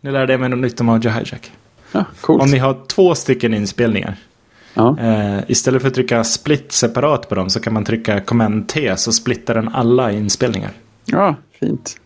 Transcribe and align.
Nu 0.00 0.10
lärde 0.10 0.32
jag 0.32 0.40
mig 0.40 0.48
något 0.48 0.58
nytt 0.58 0.80
om 0.80 0.88
Audio 0.88 1.10
Hijack. 1.10 1.52
Ja, 1.92 2.04
coolt. 2.20 2.42
Om 2.42 2.50
ni 2.50 2.58
har 2.58 2.76
två 2.86 3.14
stycken 3.14 3.54
inspelningar. 3.54 4.16
Ja. 4.74 4.96
Eh, 5.00 5.38
istället 5.48 5.82
för 5.82 5.88
att 5.88 5.94
trycka 5.94 6.24
split 6.24 6.72
separat 6.72 7.28
på 7.28 7.34
dem 7.34 7.50
så 7.50 7.60
kan 7.60 7.72
man 7.72 7.84
trycka 7.84 8.20
command 8.20 8.68
T 8.68 8.96
så 8.96 9.12
splittar 9.12 9.54
den 9.54 9.68
alla 9.68 10.12
inspelningar. 10.12 10.70
ja, 11.04 11.34
fint. 11.60 11.96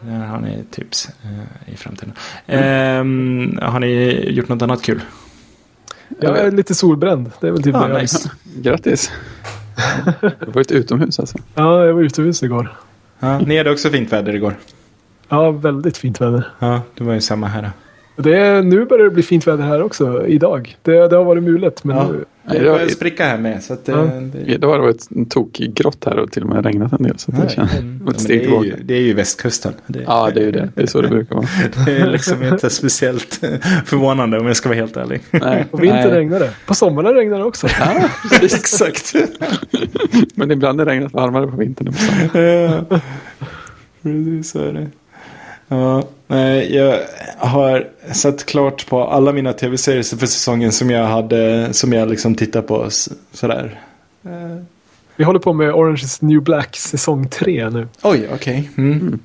Där 0.00 0.26
har 0.26 0.40
ni 0.40 0.64
tips 0.70 1.08
eh, 1.22 1.72
i 1.74 1.76
framtiden. 1.76 2.12
Eh, 2.46 3.68
har 3.70 3.80
ni 3.80 4.24
gjort 4.30 4.48
något 4.48 4.62
annat 4.62 4.82
kul? 4.82 5.00
Jag 6.20 6.38
är 6.38 6.50
lite 6.50 6.74
solbränd. 6.74 7.30
Det 7.40 7.46
är 7.46 7.50
väl 7.52 7.62
typ 7.62 7.74
Ja, 7.74 7.86
det 7.86 7.92
jag 7.92 8.00
nice. 8.02 8.30
Grattis. 8.56 9.10
Du 10.20 10.28
har 10.46 10.52
varit 10.52 10.70
utomhus 10.70 11.20
alltså. 11.20 11.38
Ja, 11.54 11.84
jag 11.86 11.94
var 11.94 12.02
utomhus 12.02 12.42
igår. 12.42 12.76
Ja, 13.18 13.38
ni 13.38 13.58
hade 13.58 13.70
också 13.70 13.90
fint 13.90 14.12
väder 14.12 14.34
igår. 14.34 14.56
Ja, 15.30 15.50
väldigt 15.50 15.96
fint 15.96 16.20
väder. 16.20 16.48
Ja, 16.58 16.82
det 16.98 17.04
var 17.04 17.14
ju 17.14 17.20
samma 17.20 17.46
här. 17.46 17.70
Det 18.16 18.36
är, 18.36 18.62
nu 18.62 18.84
börjar 18.84 19.04
det 19.04 19.10
bli 19.10 19.22
fint 19.22 19.46
väder 19.46 19.64
här 19.64 19.82
också, 19.82 20.26
idag. 20.26 20.76
Det, 20.82 21.08
det 21.08 21.16
har 21.16 21.24
varit 21.24 21.42
mulet, 21.42 21.84
men 21.84 21.96
Ja. 21.96 22.08
nu... 22.12 22.24
Det 22.52 22.58
det 22.58 22.64
var- 22.68 22.74
börjar 22.74 22.88
spricka 22.88 23.24
här 23.24 23.38
med. 23.38 23.62
Så 23.62 23.72
att, 23.72 23.88
eh, 23.88 23.94
Ja. 23.94 24.02
det, 24.04 24.52
Idag 24.52 24.68
har 24.68 24.74
det 24.76 24.82
varit 24.82 25.06
en 25.16 25.26
tokig 25.26 25.74
grått 25.74 26.04
här 26.04 26.18
och 26.18 26.30
till 26.32 26.42
och 26.42 26.48
med 26.48 26.64
regnat 26.66 26.92
en 26.92 27.02
del. 27.02 27.18
Så 27.18 27.30
det 27.30 27.48
känns 27.50 27.74
mm. 27.78 28.02
Ja, 28.06 28.12
det, 28.28 28.44
är 28.44 28.64
ju, 28.64 28.74
det 28.84 28.94
är 28.94 29.00
ju 29.00 29.14
västkusten. 29.14 29.72
Det, 29.86 30.02
Ja, 30.06 30.30
det 30.34 30.40
är 30.40 30.44
ju 30.44 30.50
det. 30.52 30.68
Det 30.74 30.82
är 30.82 30.86
så 30.86 31.00
det 31.00 31.08
brukar 31.08 31.36
vara. 31.36 31.46
det 31.86 31.96
är 31.96 32.06
liksom 32.06 32.42
inte 32.42 32.70
speciellt 32.70 33.34
förvånande 33.84 34.38
om 34.40 34.46
jag 34.46 34.56
ska 34.56 34.68
vara 34.68 34.78
helt 34.78 34.96
ärlig. 34.96 35.20
Nej, 35.30 35.64
På 35.70 35.76
vintern 35.76 36.10
regnar 36.10 36.40
det. 36.40 36.50
På 36.66 36.74
sommaren 36.74 37.14
regnar 37.14 37.38
det 37.38 37.44
också. 37.44 37.66
Ja. 37.80 38.08
Exakt. 38.42 39.14
Men 40.34 40.50
ibland 40.50 40.80
är 40.80 40.84
regnet 40.86 41.12
varmare 41.12 41.46
på 41.46 41.56
vintern 41.56 41.86
än 41.86 41.92
på 41.92 41.98
sommaren. 41.98 42.84
Ja, 42.90 43.00
precis 44.02 44.50
så 44.50 44.58
är 44.58 44.72
det. 44.72 44.86
Ja, 45.72 46.02
nej, 46.26 46.74
jag 46.76 46.98
har 47.38 47.88
sett 48.12 48.46
klart 48.46 48.86
på 48.86 49.04
alla 49.04 49.32
mina 49.32 49.52
tv-serier 49.52 50.16
för 50.16 50.26
säsongen 50.26 50.72
som 50.72 50.90
jag 50.90 51.04
hade, 51.06 51.68
som 51.72 51.92
jag 51.92 52.08
liksom 52.10 52.34
tittar 52.34 52.62
på 52.62 52.86
sådär. 53.32 53.80
Eh, 54.24 54.30
Vi 55.16 55.24
håller 55.24 55.38
på 55.40 55.52
med 55.52 55.72
Orange 55.74 56.00
is 56.04 56.22
New 56.22 56.42
Black 56.42 56.76
säsong 56.76 57.28
3 57.28 57.70
nu. 57.70 57.88
Oj, 58.02 58.28
okej. 58.34 58.70
Mm. 58.76 59.18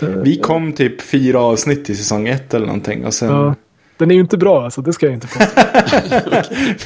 Det, 0.00 0.06
Vi 0.06 0.36
kom 0.38 0.72
typ 0.72 1.02
fyra 1.02 1.40
avsnitt 1.40 1.90
i 1.90 1.94
säsong 1.96 2.28
ett 2.28 2.54
eller 2.54 2.66
någonting 2.66 3.06
och 3.06 3.14
sen... 3.14 3.28
ja, 3.30 3.54
den 3.96 4.10
är 4.10 4.14
ju 4.14 4.20
inte 4.20 4.36
bra 4.38 4.64
alltså, 4.64 4.80
det 4.82 4.92
ska 4.92 5.06
jag 5.06 5.14
inte 5.14 5.26
påstå. 5.26 5.60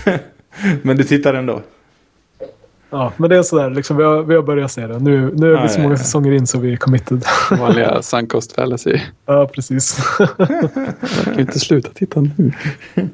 Men 0.82 0.96
du 0.96 1.04
tittar 1.04 1.34
ändå? 1.34 1.62
Ja, 2.90 3.12
men 3.16 3.30
det 3.30 3.36
är 3.36 3.42
sådär, 3.42 3.70
liksom, 3.70 3.96
vi, 3.96 4.02
har, 4.04 4.22
vi 4.22 4.34
har 4.34 4.42
börjat 4.42 4.72
se 4.72 4.86
det. 4.86 4.98
Nu, 4.98 5.30
nu 5.34 5.46
är 5.52 5.56
vi 5.56 5.62
Ja, 5.62 5.68
så 5.68 5.78
ja, 5.78 5.82
många 5.82 5.94
ja. 5.94 5.98
säsonger 5.98 6.32
in 6.32 6.46
så 6.46 6.58
vi 6.58 6.72
är 6.72 6.76
committed. 6.76 7.24
Vanliga 7.50 8.02
sunk 8.02 8.32
cost 8.32 8.52
fallacy. 8.52 9.00
ja, 9.26 9.50
precis. 9.54 9.98
Jag 10.18 10.28
kan 11.24 11.34
ju 11.34 11.40
inte 11.40 11.58
sluta 11.60 11.90
titta 11.94 12.20
nu. 12.20 12.52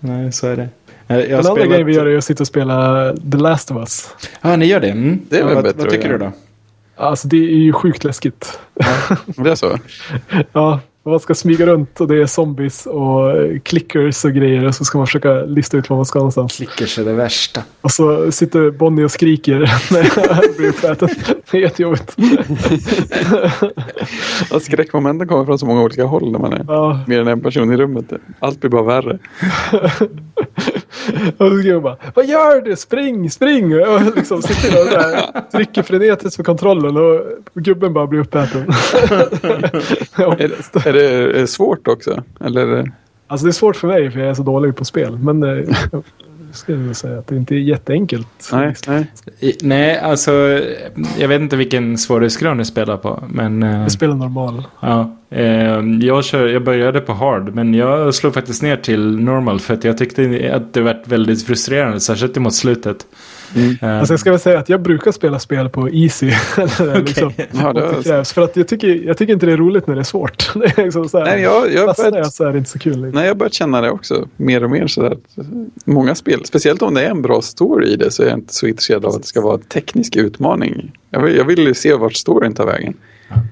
Nej, 0.00 0.32
så 0.32 0.46
är 0.46 0.56
det. 0.56 0.68
Jag 1.08 1.18
Den 1.28 1.34
andra 1.38 1.42
spelat- 1.52 1.68
grejen 1.68 1.86
vi 1.86 1.94
gör 1.94 2.06
är 2.06 2.18
att 2.18 2.24
sitta 2.24 2.42
och 2.42 2.46
spela 2.46 3.12
The 3.32 3.36
Last 3.38 3.70
of 3.70 3.76
Us. 3.76 4.08
Ja, 4.40 4.56
ni 4.56 4.66
gör 4.66 4.80
det? 4.80 4.90
Mm. 4.90 5.20
Det 5.28 5.38
är 5.38 5.44
väl 5.44 5.54
vad, 5.54 5.64
bättre 5.64 5.80
Vad 5.80 5.90
tycker 5.90 6.08
du 6.08 6.18
då? 6.18 6.32
Alltså 6.96 7.28
det 7.28 7.36
är 7.36 7.40
ju 7.56 7.72
sjukt 7.72 8.04
läskigt. 8.04 8.58
Det 9.36 9.50
är 9.50 9.54
så? 9.54 9.78
Ja, 10.52 10.80
man 11.10 11.20
ska 11.20 11.34
smyga 11.34 11.66
runt 11.66 12.00
och 12.00 12.08
det 12.08 12.22
är 12.22 12.26
zombies 12.26 12.86
och 12.86 13.30
eh, 13.30 13.58
clickers 13.60 14.24
och 14.24 14.32
grejer. 14.32 14.66
Och 14.66 14.74
så 14.74 14.84
ska 14.84 14.98
man 14.98 15.06
försöka 15.06 15.32
lista 15.34 15.76
ut 15.76 15.90
var 15.90 15.96
man 15.96 16.06
ska 16.06 16.18
någonstans. 16.18 16.56
Klickers 16.56 16.98
är 16.98 17.04
det 17.04 17.12
värsta. 17.12 17.62
Och 17.80 17.90
så 17.90 18.32
sitter 18.32 18.70
Bonnie 18.70 19.04
och 19.04 19.10
skriker 19.10 19.58
när 19.92 20.10
jag 20.16 20.56
blir 20.56 20.68
uppäten. 20.68 21.08
Det 21.50 21.56
är 21.56 21.62
jättejobbigt. 21.62 22.16
Ja, 24.50 24.60
skräckmomenten 24.60 25.28
kommer 25.28 25.44
från 25.44 25.58
så 25.58 25.66
många 25.66 25.82
olika 25.82 26.04
håll 26.04 26.32
när 26.32 26.38
man 26.38 26.52
är 26.52 26.64
Ja, 26.68 27.00
mer 27.06 27.20
än 27.20 27.28
en 27.28 27.40
person 27.40 27.72
i 27.72 27.76
rummet. 27.76 28.12
Allt 28.38 28.60
blir 28.60 28.70
bara 28.70 28.82
värre. 28.82 29.18
och 31.38 31.48
så 31.48 31.50
skriker 31.50 31.70
jag 31.70 31.82
bara 31.82 31.96
Vad 32.14 32.26
gör 32.26 32.60
du? 32.60 32.76
Spring, 32.76 33.30
spring! 33.30 33.80
Och 33.80 34.16
liksom 34.16 34.42
sitter 34.42 34.70
där 34.72 34.80
och 34.84 34.90
där, 34.90 35.40
trycker 35.52 35.82
frenetiskt 35.82 36.36
på 36.36 36.44
kontrollen 36.44 36.96
och 36.96 37.20
gubben 37.54 37.92
bara 37.92 38.06
blir 38.06 38.20
uppäten. 38.20 38.62
Är, 40.16 40.88
är, 40.88 40.92
det, 40.92 41.04
är 41.10 41.32
det 41.40 41.46
svårt 41.46 41.88
också? 41.88 42.22
Eller? 42.40 42.92
Alltså 43.26 43.46
det 43.46 43.50
är 43.50 43.52
svårt 43.52 43.76
för 43.76 43.88
mig 43.88 44.10
för 44.10 44.20
jag 44.20 44.28
är 44.28 44.34
så 44.34 44.42
dålig 44.42 44.76
på 44.76 44.84
spel. 44.84 45.18
Men 45.18 45.42
eh, 45.42 45.48
jag 45.92 46.02
skulle 46.52 46.94
säga 46.94 47.18
att 47.18 47.26
det 47.26 47.36
inte 47.36 47.54
är 47.54 47.58
jätteenkelt. 47.58 48.48
Nej, 48.52 48.74
nej. 48.86 49.06
Nej, 49.62 49.98
alltså 49.98 50.32
jag 51.18 51.28
vet 51.28 51.40
inte 51.40 51.56
vilken 51.56 51.98
svårighetsgrad 51.98 52.56
ni 52.56 52.64
spelar 52.64 52.96
på. 52.96 53.22
Men 53.28 53.62
eh, 53.62 53.80
Jag 53.82 53.92
spelar 53.92 54.14
normal. 54.14 54.62
ja, 54.80 55.16
jag, 56.00 56.24
kör, 56.24 56.46
jag 56.46 56.64
började 56.64 57.00
på 57.00 57.12
hard. 57.12 57.54
Men 57.54 57.74
jag 57.74 58.14
slog 58.14 58.34
faktiskt 58.34 58.62
ner 58.62 58.76
till 58.76 59.18
normal. 59.18 59.60
För 59.60 59.74
att 59.74 59.84
jag 59.84 59.98
tyckte 59.98 60.50
att 60.54 60.74
det 60.74 60.80
var 60.80 61.02
väldigt 61.04 61.46
frustrerande. 61.46 62.00
Särskilt 62.00 62.36
mot 62.36 62.54
slutet. 62.54 63.06
Eh, 63.82 63.98
Alltså 63.98 64.12
jag 64.12 64.20
ska 64.20 64.30
väl 64.30 64.40
säga 64.40 64.58
att 64.58 64.68
jag 64.68 64.82
brukar 64.82 65.12
spela 65.12 65.38
spel 65.38 65.68
på 65.68 65.90
easy. 65.90 66.26
Liksom, 67.06 67.32
Ja, 67.52 67.68
om 67.68 67.74
det 67.74 68.02
krävs. 68.04 68.32
För 68.32 68.42
att 68.42 68.56
jag 68.56 68.68
tycker, 68.68 68.88
jag 68.88 69.18
tycker 69.18 69.32
inte 69.32 69.46
det 69.46 69.52
är 69.52 69.56
roligt 69.56 69.86
när 69.86 69.94
det 69.94 70.00
är 70.00 70.04
svårt. 70.04 70.50
Det 70.54 70.78
är 70.78 70.84
liksom 70.84 71.08
så 71.08 71.18
här, 71.18 71.24
Nej, 71.24 71.42
jag, 71.42 71.62
börjat, 71.96 72.34
så 72.34 72.56
inte 72.56 72.70
så 72.70 72.78
kul. 72.78 72.92
Liksom. 72.92 73.10
nej, 73.10 73.22
jag 73.24 73.30
har 73.30 73.34
börjat 73.34 73.54
känna 73.54 73.80
det 73.80 73.90
också. 73.90 74.28
Mer 74.36 74.64
och 74.64 74.70
mer 74.70 74.86
sådär. 74.86 75.16
Många 75.84 76.14
spel, 76.14 76.40
speciellt 76.44 76.82
om 76.82 76.94
det 76.94 77.02
är 77.02 77.10
en 77.10 77.22
bra 77.22 77.42
story 77.42 77.88
i 77.92 77.96
det 77.96 78.10
så 78.10 78.22
är 78.22 78.26
jag 78.26 78.38
inte 78.38 78.54
så 78.54 78.66
intresserad 78.66 79.04
av 79.04 79.14
att 79.14 79.22
det 79.22 79.28
ska 79.28 79.40
vara 79.40 79.54
en 79.54 79.60
teknisk 79.60 80.16
utmaning. 80.16 80.92
Jag 81.10 81.22
vill, 81.22 81.36
jag 81.36 81.44
vill 81.44 81.58
ju 81.58 81.74
se 81.74 81.94
vart 81.94 82.14
storyn 82.14 82.54
tar 82.54 82.66
vägen. 82.66 82.94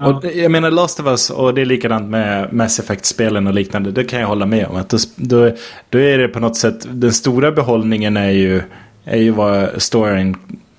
Och 0.01 0.21
det- 0.21 0.33
jag 0.33 0.51
menar 0.51 0.71
Last 0.71 0.99
of 0.99 1.05
Us 1.07 1.29
och 1.29 1.53
det 1.53 1.61
är 1.61 1.65
likadant 1.65 2.09
med 2.09 2.53
Mass 2.53 2.79
Effect-spelen 2.79 3.47
och 3.47 3.53
liknande. 3.53 3.91
Det 3.91 4.03
kan 4.03 4.19
jag 4.19 4.27
hålla 4.27 4.45
med 4.45 4.67
om. 4.67 4.75
Att 4.75 4.89
då, 4.89 4.97
då, 5.15 5.51
då 5.89 5.97
är 5.99 6.17
det 6.17 6.27
på 6.27 6.39
något 6.39 6.57
sätt, 6.57 6.87
den 6.89 7.13
stora 7.13 7.51
behållningen 7.51 8.17
är 8.17 8.29
ju, 8.31 8.61
är 9.05 9.17
ju 9.17 9.31
vad 9.31 9.81
storyn 9.81 10.35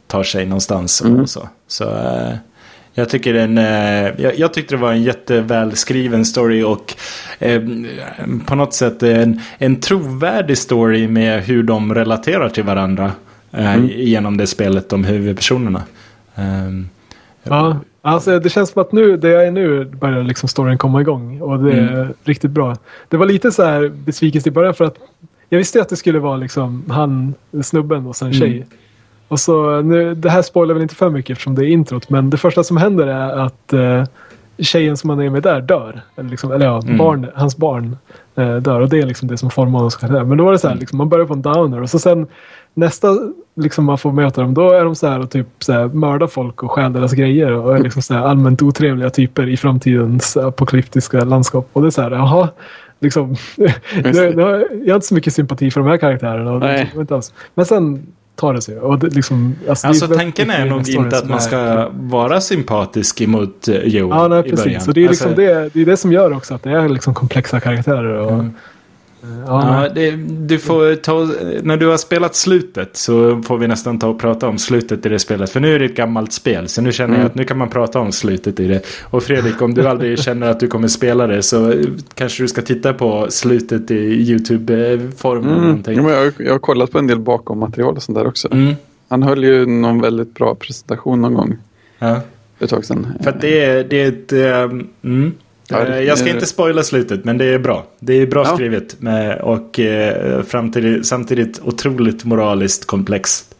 tar 0.06 0.22
sig 0.22 0.46
någonstans. 0.46 1.00
Och 1.00 1.30
så 1.30 1.48
så 1.68 1.84
eh, 1.84 2.34
jag, 2.94 3.08
tycker 3.08 3.32
den, 3.32 3.58
eh, 3.58 4.20
jag, 4.22 4.38
jag 4.38 4.54
tyckte 4.54 4.74
det 4.74 4.80
var 4.80 4.92
en 4.92 5.02
jättevälskriven 5.02 6.24
story 6.24 6.62
och 6.62 6.94
eh, 7.38 7.62
på 8.46 8.54
något 8.54 8.74
sätt 8.74 9.02
en, 9.02 9.40
en 9.58 9.80
trovärdig 9.80 10.58
story 10.58 11.08
med 11.08 11.42
hur 11.42 11.62
de 11.62 11.94
relaterar 11.94 12.48
till 12.48 12.64
varandra 12.64 13.12
eh, 13.52 13.84
genom 13.86 14.36
det 14.36 14.46
spelet, 14.46 14.88
de 14.88 15.04
huvudpersonerna. 15.04 15.82
Um, 16.34 16.88
Ja, 17.48 17.76
alltså 18.06 18.38
det 18.38 18.48
känns 18.50 18.70
som 18.70 18.82
att 18.82 18.92
nu, 18.92 19.16
det 19.16 19.28
jag 19.28 19.46
är 19.46 19.50
nu, 19.50 19.84
börjar 19.84 20.22
liksom 20.22 20.48
storyn 20.48 20.78
komma 20.78 21.00
igång. 21.00 21.40
Och 21.40 21.58
det 21.58 21.72
är 21.72 21.92
Mm. 21.92 22.08
riktigt 22.24 22.50
bra. 22.50 22.76
Det 23.08 23.16
var 23.16 23.26
lite 23.26 23.52
så 23.52 23.64
här 23.64 23.88
besvikelse 23.88 24.48
i 24.48 24.52
början 24.52 24.74
för 24.74 24.84
att 24.84 24.96
jag 25.48 25.58
visste 25.58 25.80
att 25.80 25.88
det 25.88 25.96
skulle 25.96 26.18
vara 26.18 26.36
liksom 26.36 26.84
han, 26.88 27.34
snubben 27.62 28.06
och 28.06 28.16
sen 28.16 28.28
Mm. 28.28 28.38
tjej. 28.40 28.66
Och 29.28 29.40
så 29.40 29.80
nu, 29.82 30.14
det 30.14 30.30
här 30.30 30.42
spoilar 30.42 30.74
väl 30.74 30.82
inte 30.82 30.94
för 30.94 31.10
mycket 31.10 31.30
eftersom 31.30 31.54
det 31.54 31.64
är 31.64 31.68
introt. 31.68 32.10
Men 32.10 32.30
det 32.30 32.36
första 32.36 32.64
som 32.64 32.76
händer 32.76 33.06
är 33.06 33.38
att 33.38 33.72
eh, 33.72 34.04
tjejen 34.58 34.96
som 34.96 35.10
han 35.10 35.20
är 35.20 35.30
med 35.30 35.42
där 35.42 35.60
dör. 35.60 36.00
Eller, 36.16 36.30
liksom, 36.30 36.52
eller 36.52 36.66
ja, 36.66 36.80
Mm. 36.84 36.96
barn, 36.96 37.26
hans 37.34 37.56
barn 37.56 37.96
eh, 38.36 38.56
dör. 38.56 38.80
Och 38.80 38.88
det 38.88 38.98
är 38.98 39.06
liksom 39.06 39.28
det 39.28 39.36
som 39.38 39.50
formar 39.50 39.78
honom. 40.10 40.28
Men 40.28 40.38
då 40.38 40.44
var 40.44 40.52
det 40.52 40.58
så 40.58 40.68
här, 40.68 40.74
liksom, 40.76 40.98
man 40.98 41.08
börjar 41.08 41.26
på 41.26 41.32
en 41.32 41.42
downer. 41.42 41.82
Och 41.82 41.90
så 41.90 41.98
sen 41.98 42.26
nästa 42.74 43.08
liksom 43.56 43.84
man 43.84 43.98
får 43.98 44.12
möta 44.12 44.40
dem, 44.42 44.54
då 44.54 44.70
är 44.70 44.84
de 44.84 44.94
så 44.94 45.06
här 45.06 45.20
och 45.20 45.30
typ 45.30 45.46
så 45.58 45.72
här, 45.72 45.86
mördar 45.88 46.26
folk 46.26 46.62
och 46.62 46.70
stjäl 46.72 46.92
deras 46.92 47.12
grejer. 47.12 47.52
Och 47.52 47.76
är 47.76 47.82
liksom 47.82 48.02
så 48.02 48.14
här 48.14 48.20
allmänt 48.22 48.62
otrevliga 48.62 49.10
typer 49.10 49.48
i 49.48 49.56
framtidens 49.56 50.36
apokalyptiska 50.36 51.24
landskap. 51.24 51.68
Och 51.72 51.82
det 51.82 51.88
är 51.88 51.90
så 51.90 52.02
här, 52.02 52.10
jaha. 52.10 52.48
Liksom, 53.00 53.34
har- 54.44 54.66
jag 54.84 54.88
har 54.88 54.94
inte 54.94 55.06
så 55.06 55.14
mycket 55.14 55.34
sympati 55.34 55.70
för 55.70 55.80
de 55.80 55.86
här 55.90 55.96
karaktärerna. 55.96 56.52
Och 56.52 56.60
det, 56.60 56.66
inte 57.00 57.14
alls. 57.14 57.32
Men 57.54 57.66
sen 57.66 58.06
tar 58.36 58.54
det 58.54 58.62
sig. 58.62 58.78
Och 58.78 58.98
det, 58.98 59.14
liksom, 59.14 59.54
alltså, 59.68 59.86
det 59.86 59.88
Alltså 59.88 60.04
är 60.04 60.08
väldigt 60.08 60.24
tanken 60.36 60.50
är 60.50 60.66
nog 60.66 60.88
inte 60.88 61.18
att 61.18 61.28
man 61.28 61.38
är 61.38 61.42
ska 61.42 61.88
vara 61.92 62.40
sympatisk 62.40 63.20
emot 63.20 63.68
eh, 63.68 63.74
Joel 63.74 64.10
Ja, 64.10 64.28
nej, 64.28 64.38
i 64.38 64.42
början. 64.42 64.56
precis. 64.56 64.88
Och 64.88 64.94
det 64.94 65.04
är 65.04 65.08
liksom 65.08 65.28
Alltså, 65.28 65.42
det, 65.42 65.70
det 65.74 65.80
är 65.80 65.86
det 65.86 65.96
som 65.96 66.12
gör 66.12 66.32
också 66.36 66.54
att 66.54 66.62
det 66.62 66.70
är 66.70 66.88
liksom 66.88 67.14
komplexa 67.14 67.60
karaktärer. 67.60 68.14
Och, 68.18 68.32
Mm. 68.32 68.54
Ja, 69.46 69.88
det, 69.94 70.10
du 70.46 70.58
får 70.58 70.94
ta, 70.94 71.28
när 71.62 71.76
du 71.76 71.86
har 71.86 71.96
spelat 71.96 72.34
slutet 72.34 72.96
så 72.96 73.42
får 73.42 73.58
vi 73.58 73.68
nästan 73.68 73.98
ta 73.98 74.08
och 74.08 74.18
prata 74.20 74.48
om 74.48 74.58
slutet 74.58 75.06
i 75.06 75.08
det 75.08 75.18
spelet. 75.18 75.50
För 75.50 75.60
nu 75.60 75.74
är 75.74 75.78
det 75.78 75.84
ett 75.84 75.96
gammalt 75.96 76.32
spel. 76.32 76.68
Så 76.68 76.82
nu 76.82 76.92
känner 76.92 77.08
Mm. 77.08 77.20
jag 77.20 77.26
att 77.28 77.34
nu 77.34 77.44
kan 77.44 77.58
man 77.58 77.68
prata 77.70 77.98
om 78.00 78.12
slutet 78.12 78.60
i 78.60 78.66
det. 78.68 78.86
Och 79.02 79.22
Fredrik, 79.22 79.62
om 79.62 79.74
du 79.74 79.88
aldrig 79.88 80.18
känner 80.22 80.46
att 80.50 80.60
du 80.60 80.68
kommer 80.68 80.88
spela 80.88 81.26
det 81.26 81.42
så 81.42 81.70
eh, 81.70 81.78
kanske 82.14 82.42
du 82.42 82.48
ska 82.48 82.62
titta 82.62 82.92
på 82.94 83.26
slutet 83.30 83.90
i 83.90 83.94
YouTube-form. 84.30 85.48
Mm. 85.48 85.82
Ja, 85.96 86.02
men 86.02 86.12
jag, 86.12 86.32
jag 86.38 86.52
har 86.52 86.58
kollat 86.58 86.90
på 86.90 86.98
en 86.98 87.06
del 87.06 87.18
bakom 87.20 87.58
material 87.58 87.96
och 87.96 88.02
sånt 88.02 88.18
där 88.18 88.26
också. 88.26 88.48
Mm. 88.52 88.74
Han 89.08 89.22
höll 89.22 89.44
ju 89.44 89.66
någon 89.66 90.00
väldigt 90.00 90.34
bra 90.34 90.54
presentation 90.54 91.22
någon 91.22 91.34
gång 91.34 91.56
Ja. 91.98 92.20
för 92.58 92.64
ett 92.64 92.70
tag 92.70 92.84
sedan. 92.84 93.06
För 93.22 93.30
att 93.30 93.40
det 93.40 93.60
är, 93.64 93.84
det 93.84 94.02
är 94.02 94.08
ett... 94.08 94.32
eh, 94.32 94.78
mm. 95.10 95.32
Eh, 95.70 96.00
jag 96.00 96.18
ska 96.18 96.28
inte 96.30 96.46
spoila 96.46 96.82
slutet, 96.82 97.24
men 97.24 97.38
det 97.38 97.44
är 97.44 97.58
bra. 97.58 97.86
Det 98.00 98.12
är 98.14 98.26
bra 98.26 98.44
Ja. 98.46 98.54
skrivet 98.54 98.96
och 99.40 99.80
eh, 99.80 100.42
samtidigt 101.02 101.60
otroligt 101.64 102.24
moraliskt 102.24 102.84
komplext. 102.86 103.52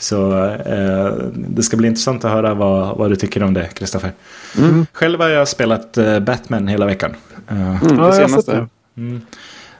Så 0.00 0.44
eh, 0.44 1.12
det 1.34 1.62
ska 1.62 1.76
bli 1.76 1.88
intressant 1.88 2.24
att 2.24 2.30
höra 2.30 2.54
vad, 2.54 2.96
vad 2.96 3.10
du 3.10 3.16
tycker 3.16 3.42
om 3.42 3.54
det, 3.54 3.66
Kristoffer. 3.74 4.12
Mm. 4.58 4.86
Själv 4.92 5.20
har 5.20 5.28
jag 5.28 5.48
spelat 5.48 5.96
eh, 5.98 6.18
Batman 6.20 6.68
hela 6.68 6.86
veckan. 6.86 7.14
Eh, 7.48 7.82
Mm, 7.84 7.98
Ja, 7.98 8.06
det 8.06 8.12
senaste. 8.12 8.66
det. 8.94 9.20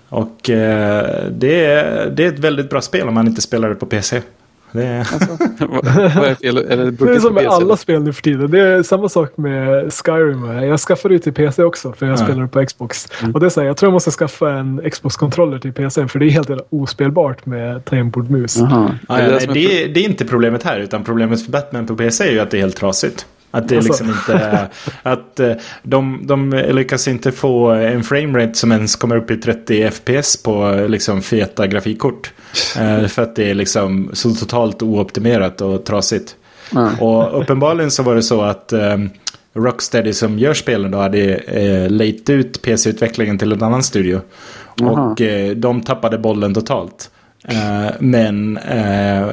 och 0.08 0.50
eh, 0.50 1.24
det, 1.30 1.64
är, 1.64 2.10
det 2.10 2.24
är 2.24 2.28
ett 2.28 2.38
väldigt 2.38 2.70
bra 2.70 2.80
spel 2.80 3.08
om 3.08 3.14
man 3.14 3.26
inte 3.26 3.42
spelar 3.42 3.68
det 3.68 3.74
på 3.74 3.86
PC. 3.86 4.22
Det 4.72 4.84
är, 4.86 4.98
Alltså, 4.98 5.28
vad, 5.58 5.84
vad 6.14 6.24
är 6.28 6.34
fel? 6.34 6.56
Är 6.56 6.76
det 6.76 6.90
Det 6.90 7.14
är 7.14 7.20
som 7.20 7.34
med 7.34 7.44
PC? 7.44 7.54
alla 7.56 7.76
spel 7.76 8.02
nu 8.02 8.12
för 8.12 8.22
tiden. 8.22 8.50
Det 8.50 8.60
är 8.60 8.82
samma 8.82 9.08
sak 9.08 9.36
med 9.36 9.92
Skyrim. 9.92 10.44
Jag 10.62 10.80
skaffade 10.80 11.14
det 11.14 11.18
till 11.18 11.32
PC 11.32 11.62
också 11.62 11.92
för 11.92 12.06
jag 12.06 12.12
Ja. 12.12 12.24
spelar 12.24 12.46
på 12.46 12.66
Xbox. 12.66 13.08
Och 13.34 13.40
det 13.40 13.46
är 13.46 13.50
så 13.50 13.60
här, 13.60 13.66
jag 13.66 13.76
tror 13.76 13.86
jag 13.88 13.92
måste 13.92 14.10
skaffa 14.10 14.50
en 14.52 14.90
Xbox-controller 14.90 15.58
till 15.58 15.72
PC 15.72 16.08
för 16.08 16.18
det 16.18 16.26
är 16.26 16.30
helt 16.30 16.48
jävla 16.48 16.64
ospelbart 16.70 17.46
med 17.46 17.84
tangentbord-mus. 17.84 18.56
Jaha. 18.56 18.98
Ja, 19.08 19.16
det 19.16 19.22
är 19.22 19.46
det, 19.54 19.86
det 19.94 20.00
är 20.00 20.04
inte 20.04 20.24
problemet 20.24 20.62
här, 20.62 20.78
utan 20.80 21.04
problemet 21.04 21.44
för 21.44 21.52
Batman 21.52 21.86
på 21.86 21.96
PC 21.96 22.24
är 22.28 22.32
ju 22.32 22.40
att 22.40 22.50
det 22.50 22.56
är 22.56 22.60
helt 22.60 22.76
trasigt. 22.76 23.26
Att 23.56 23.68
det 23.68 23.76
Alltså. 23.76 23.92
liksom 23.92 24.08
inte 24.08 24.68
att 25.02 25.40
eh, 25.40 25.52
de, 25.82 26.20
de 26.22 26.50
lyckas 26.52 27.08
inte 27.08 27.32
få 27.32 27.68
en 27.70 28.04
framerate 28.04 28.54
som 28.54 28.72
ens 28.72 28.96
kommer 28.96 29.16
upp 29.16 29.30
i 29.30 29.36
30 29.36 29.90
FPS 29.90 30.42
på 30.42 30.86
liksom 30.88 31.22
feta 31.22 31.66
grafikkort. 31.66 32.32
Eh, 32.78 33.06
för 33.06 33.22
att 33.22 33.36
det 33.36 33.50
är 33.50 33.54
liksom 33.54 34.10
så 34.12 34.30
totalt 34.30 34.82
ooptimerat 34.82 35.60
och 35.60 35.84
trasigt. 35.84 36.36
Ja. 36.72 36.90
Och 37.00 37.42
uppenbarligen 37.42 37.90
så 37.90 38.02
var 38.02 38.14
det 38.14 38.22
så 38.22 38.42
att 38.42 38.72
eh, 38.72 38.96
Rocksteady 39.54 40.12
som 40.12 40.38
gör 40.38 40.54
spelen 40.54 40.90
då 40.90 40.98
hade 40.98 41.34
eh, 41.34 41.90
lejt 41.90 42.30
ut 42.30 42.62
PC-utvecklingen 42.62 43.38
till 43.38 43.52
en 43.52 43.62
annan 43.62 43.82
studio. 43.82 44.20
Och 44.80 45.20
eh, 45.20 45.56
de 45.56 45.80
tappade 45.80 46.18
bollen 46.18 46.54
totalt. 46.54 47.10
Eh, 47.48 47.90
men 47.98 48.56
eh, 48.56 49.26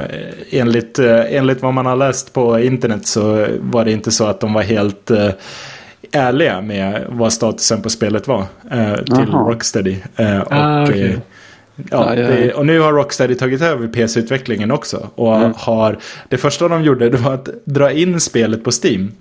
enligt, 0.51 0.99
eh, 0.99 1.35
enligt 1.35 1.61
vad 1.61 1.73
man 1.73 1.85
har 1.85 1.95
läst 1.95 2.33
på 2.33 2.59
internet 2.59 3.07
så 3.07 3.47
var 3.59 3.85
det 3.85 3.91
inte 3.91 4.11
så 4.11 4.25
att 4.25 4.39
de 4.39 4.53
var 4.53 4.61
helt 4.61 5.11
eh, 5.11 5.29
ärliga 6.11 6.61
med 6.61 7.05
vad 7.09 7.33
statusen 7.33 7.81
på 7.81 7.89
spelet 7.89 8.27
var 8.27 8.45
till. 9.05 9.33
Rocksteady. 9.33 9.95
Och, 10.45 10.53
Ah, 10.53 10.83
okej. 10.83 11.17
Ja, 11.91 12.15
det, 12.15 12.53
och 12.53 12.65
nu 12.65 12.79
har 12.79 12.93
Rocksteady 12.93 13.35
tagit 13.35 13.61
över 13.61 13.87
PC-utvecklingen 13.87 14.71
också. 14.71 15.09
Och 15.15 15.35
Mm. 15.35 15.53
har, 15.57 15.97
det 16.29 16.37
första 16.37 16.67
de 16.67 16.83
gjorde 16.83 17.09
det 17.09 17.17
var 17.17 17.33
att 17.33 17.49
dra 17.65 17.91
in 17.91 18.19
spelet 18.19 18.63
på 18.63 18.71
Steam. 18.83 19.11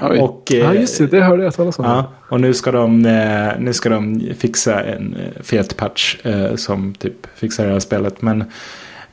Och, 0.20 0.52
eh, 0.52 0.58
Ja, 0.58 0.74
just 0.74 0.98
det. 0.98 1.06
Det 1.06 1.20
hörde 1.20 1.42
jag 1.44 1.54
talas 1.54 1.78
om. 1.78 1.84
Ja, 1.84 2.12
och 2.28 2.40
nu 2.40 2.54
ska 2.54 2.72
de, 2.72 3.06
eh, 3.06 3.52
nu 3.58 3.72
ska 3.72 3.88
de 3.88 4.20
fixa 4.38 4.82
en 4.82 5.16
eh, 5.16 5.42
fet 5.42 5.76
patch 5.76 6.16
som 6.56 6.94
typ 6.94 7.26
fixar 7.36 7.66
det 7.66 7.72
här 7.72 7.80
spelet. 7.80 8.22
Men, 8.22 8.44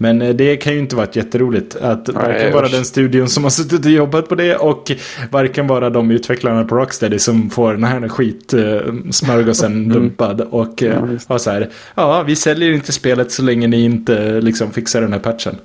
men 0.01 0.21
eh, 0.21 0.29
det 0.29 0.57
kan 0.57 0.73
ju 0.73 0.79
inte 0.79 0.95
varit 0.95 1.15
jätteroligt 1.15 1.75
att 1.75 2.09
varken 2.09 2.53
vara 2.53 2.67
den 2.67 2.85
studion 2.85 3.29
som 3.29 3.43
har 3.43 3.49
suttit 3.49 3.85
och 3.85 3.91
jobbat 3.91 4.29
på 4.29 4.35
det 4.35 4.55
och 4.55 4.91
varken 5.29 5.67
vara 5.67 5.89
de 5.89 6.11
utvecklarna 6.11 6.63
på 6.63 6.75
Rocksteady 6.75 7.19
som 7.19 7.49
får 7.49 7.73
den 7.73 7.83
här 7.83 8.07
skit 8.07 8.53
eh, 8.53 8.61
smörgåsen 9.11 9.89
dumpad 9.89 10.41
och 10.41 10.83
eh, 10.83 10.91
Mm. 10.91 11.11
Ja, 11.11 11.19
ha 11.27 11.39
så 11.39 11.51
här, 11.51 11.69
ja 11.95 12.23
vi 12.23 12.35
säljer 12.35 12.71
inte 12.71 12.91
spelet 12.91 13.31
så 13.31 13.43
länge 13.43 13.67
ni 13.67 13.83
inte 13.83 14.41
liksom 14.41 14.71
fixar 14.71 15.01
den 15.01 15.13
här 15.13 15.19
patchen. 15.19 15.55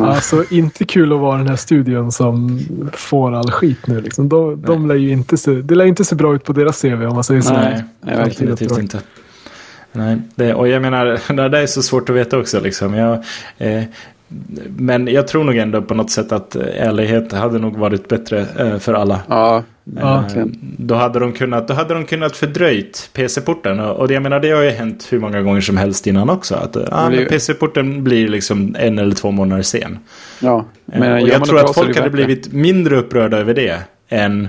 Alltså 0.00 0.44
inte 0.50 0.84
kul 0.84 1.12
att 1.12 1.20
vara 1.20 1.38
den 1.38 1.48
här 1.48 1.56
studion 1.56 2.12
som 2.12 2.60
får 2.92 3.34
all 3.34 3.50
skit 3.50 3.86
nu. 3.86 4.00
Liksom. 4.00 4.28
De, 4.28 4.62
de 4.62 4.88
lär 4.88 4.94
ju 4.94 5.10
inte 5.10 5.36
se, 5.36 5.50
det 5.50 5.74
lär 5.74 5.84
inte 5.84 6.04
se 6.04 6.16
bra 6.16 6.34
ut 6.34 6.44
på 6.44 6.52
deras 6.52 6.82
CV 6.82 7.06
om 7.06 7.14
man 7.14 7.24
säger 7.24 7.40
så. 7.40 7.52
Nej, 7.52 7.84
nej, 8.00 8.16
verkligen 8.16 8.50
definitivt 8.50 8.78
inte. 8.78 9.00
Nej, 9.92 10.16
det, 10.34 10.54
och 10.54 10.68
jag 10.68 10.82
menar, 10.82 11.06
det 11.36 11.48
där 11.48 11.62
är 11.62 11.66
så 11.66 11.82
svårt 11.82 12.08
att 12.08 12.16
veta 12.16 12.38
också. 12.38 12.60
Liksom. 12.60 12.94
Jag, 12.94 13.24
eh, 13.58 13.82
men 14.76 15.06
jag 15.08 15.28
tror 15.28 15.44
nog 15.44 15.56
ändå 15.56 15.82
på 15.82 15.94
något 15.94 16.10
sätt 16.10 16.32
att 16.32 16.56
eh, 16.56 16.62
ärlighet 16.76 17.32
hade 17.32 17.58
nog 17.58 17.76
varit 17.76 18.08
bättre 18.08 18.46
eh, 18.58 18.78
för 18.78 18.94
alla. 18.94 19.20
Ja, 19.28 19.62
Ja. 20.00 20.20
verkligen. 20.20 20.58
Då 20.76 20.94
hade 20.94 21.18
de 21.18 21.32
kunnat, 21.32 21.68
då 21.68 21.74
hade 21.74 21.94
de 21.94 22.04
kunnat 22.04 22.36
fördröjt 22.36 23.10
PC-porten. 23.12 23.80
Och, 23.80 23.96
och 23.96 24.08
det, 24.08 24.14
jag 24.14 24.22
menar, 24.22 24.40
det 24.40 24.50
har 24.50 24.62
ju 24.62 24.70
hänt 24.70 25.06
hur 25.10 25.18
många 25.20 25.42
gånger 25.42 25.60
som 25.60 25.76
helst 25.76 26.06
innan 26.06 26.30
också. 26.30 26.54
Att 26.54 26.76
eh, 26.76 26.82
men 26.90 27.12
ju- 27.12 27.26
PC-porten 27.26 28.04
blir 28.04 28.28
liksom 28.28 28.76
en 28.78 28.98
eller 28.98 29.14
två 29.14 29.30
månader 29.30 29.62
sen. 29.62 29.98
Ja, 30.40 30.64
Eh, 30.92 31.00
men 31.00 31.22
och 31.22 31.28
jag 31.28 31.44
tror 31.44 31.60
att 31.60 31.74
folk 31.74 31.96
hade 31.96 32.10
blivit 32.10 32.52
mindre 32.52 32.96
upprörda 32.96 33.38
över 33.38 33.54
det. 33.54 33.78
Än 34.08 34.48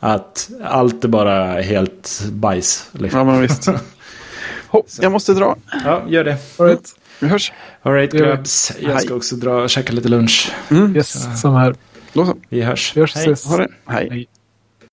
att 0.00 0.50
allt 0.64 1.04
är 1.04 1.08
bara 1.08 1.60
helt 1.60 2.24
bajs. 2.32 2.88
Liksom. 2.92 3.18
Ja, 3.18 3.24
men 3.24 3.40
visst. 3.40 3.68
Jag 5.00 5.12
måste 5.12 5.34
dra. 5.34 5.56
Ja, 5.84 6.02
gör 6.08 6.24
det. 6.24 6.36
All 6.56 6.66
right. 6.66 6.94
Vi 7.20 7.28
hörs. 7.28 7.52
Gör 7.84 7.92
vi. 7.92 8.06
grabs, 8.06 8.72
jag 8.80 9.02
ska 9.02 9.14
också 9.14 9.36
dra 9.36 9.62
och 9.62 9.70
käka 9.70 9.92
lite 9.92 10.08
lunch. 10.08 10.52
Mm. 10.70 10.96
Yes, 10.96 11.40
samma 11.40 11.60
här. 11.60 11.74
Så. 12.14 12.36
Vi 12.48 12.62
hörs. 12.62 12.96
Vi 12.96 13.00
hörs 13.00 13.14
Hej. 13.14 13.34
Ha 13.46 13.56
det. 13.56 13.68
Hej. 13.86 14.08
Hej. 14.10 14.28